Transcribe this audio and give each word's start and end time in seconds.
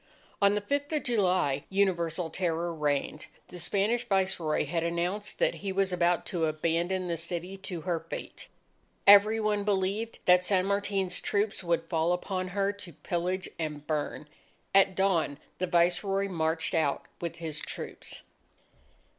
On 0.41 0.55
the 0.55 0.61
Fifth 0.61 0.91
of 0.93 1.03
July, 1.03 1.65
universal 1.69 2.31
terror 2.31 2.73
reigned. 2.73 3.27
The 3.49 3.59
Spanish 3.59 4.03
Viceroy 4.09 4.65
had 4.65 4.83
announced 4.83 5.37
that 5.37 5.53
he 5.61 5.71
was 5.71 5.93
about 5.93 6.25
to 6.25 6.45
abandon 6.45 7.07
the 7.07 7.17
city 7.17 7.55
to 7.57 7.81
her 7.81 7.99
fate. 7.99 8.47
Every 9.05 9.39
one 9.39 9.63
believed 9.63 10.17
that 10.25 10.43
San 10.43 10.65
Martin's 10.65 11.21
troops 11.21 11.63
would 11.63 11.83
fall 11.87 12.13
upon 12.13 12.47
her 12.47 12.73
to 12.73 12.93
pillage 12.93 13.47
and 13.59 13.85
burn. 13.85 14.27
At 14.73 14.95
dawn 14.95 15.37
the 15.59 15.67
Viceroy 15.67 16.27
marched 16.27 16.73
out 16.73 17.03
with 17.19 17.35
his 17.35 17.59
troops. 17.61 18.23